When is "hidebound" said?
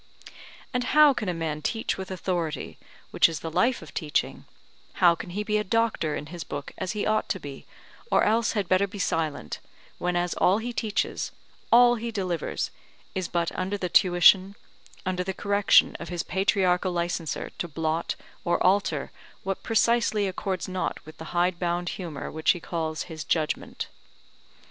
21.25-21.89